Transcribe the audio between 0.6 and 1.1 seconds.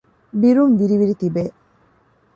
ވިރި